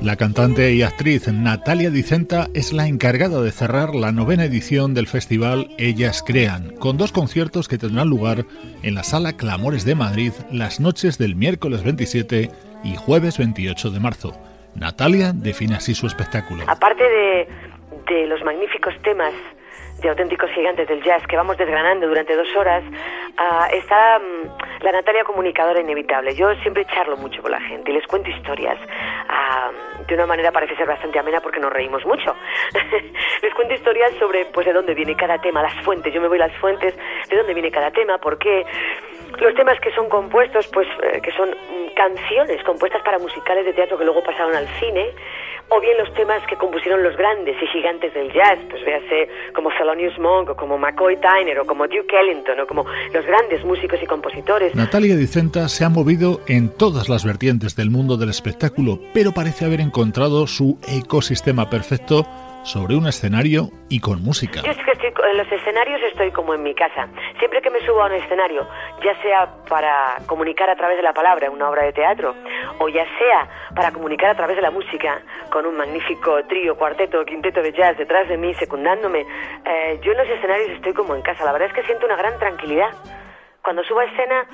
[0.00, 5.08] La cantante y actriz Natalia Dicenta es la encargada de cerrar la novena edición del
[5.08, 8.44] festival Ellas Crean, con dos conciertos que tendrán lugar
[8.84, 12.50] en la Sala Clamores de Madrid las noches del miércoles 27
[12.84, 14.32] y jueves 28 de marzo.
[14.76, 16.62] Natalia define así su espectáculo.
[16.68, 17.48] Aparte de,
[18.06, 19.34] de los magníficos temas
[20.02, 24.92] de auténticos gigantes del jazz que vamos desgranando durante dos horas, uh, está um, la
[24.92, 26.34] Natalia comunicadora inevitable.
[26.34, 28.78] Yo siempre charlo mucho con la gente y les cuento historias.
[28.80, 32.34] Uh, de una manera parece ser bastante amena porque nos reímos mucho.
[33.42, 36.12] les cuento historias sobre pues de dónde viene cada tema, las fuentes.
[36.12, 36.94] Yo me voy a las fuentes,
[37.28, 38.64] de dónde viene cada tema, por qué.
[39.38, 43.72] Los temas que son compuestos, pues eh, que son mm, canciones compuestas para musicales de
[43.72, 45.14] teatro que luego pasaron al cine
[45.74, 49.70] o bien los temas que compusieron los grandes y gigantes del jazz, pues véase como
[49.70, 53.98] Thelonious Monk o como McCoy Tyner o como Duke Ellington o como los grandes músicos
[54.02, 54.74] y compositores.
[54.74, 59.64] Natalia Dicenta se ha movido en todas las vertientes del mundo del espectáculo, pero parece
[59.64, 62.26] haber encontrado su ecosistema perfecto
[62.64, 64.62] sobre un escenario y con música.
[64.62, 67.08] Yo es que estoy, en los escenarios estoy como en mi casa.
[67.38, 68.66] Siempre que me subo a un escenario,
[69.04, 72.34] ya sea para comunicar a través de la palabra una obra de teatro,
[72.78, 77.24] o ya sea para comunicar a través de la música con un magnífico trío, cuarteto
[77.24, 79.26] quinteto de jazz detrás de mí, secundándome,
[79.64, 81.44] eh, yo en los escenarios estoy como en casa.
[81.44, 82.90] La verdad es que siento una gran tranquilidad
[83.62, 84.46] cuando subo a escena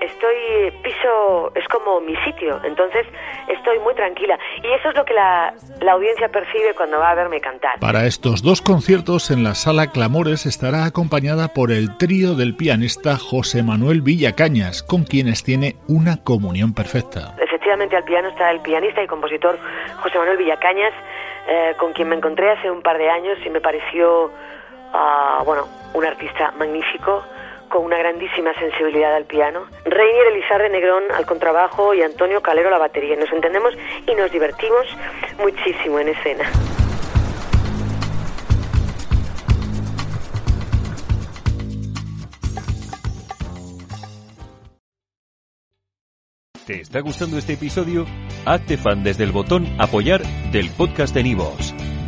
[0.00, 3.06] estoy piso es como mi sitio entonces
[3.48, 4.38] estoy muy tranquila.
[4.62, 7.78] Y eso es lo que la, la, audiencia percibe cuando va a verme cantar.
[7.80, 13.16] Para estos dos conciertos en la sala Clamores estará acompañada por el trío del pianista
[13.16, 17.34] José Manuel Villacañas con quienes tiene una comunión perfecta.
[17.40, 19.58] Efectivamente al piano está el pianista y compositor
[20.02, 20.92] José Manuel Villacañas
[21.48, 25.66] eh, con quien me encontré hace un par de años y me pareció uh, bueno
[25.94, 27.24] un artista magnífico
[27.70, 32.72] con una grandísima sensibilidad al piano, Reinier Elizarde Negrón al contrabajo y Antonio Calero a
[32.72, 33.16] la batería.
[33.16, 33.72] Nos entendemos
[34.06, 34.86] y nos divertimos
[35.38, 36.44] muchísimo en escena.
[46.66, 48.06] ¿Te está gustando este episodio?
[48.44, 50.22] Hazte fan desde el botón apoyar
[50.52, 51.74] del podcast de Nivos.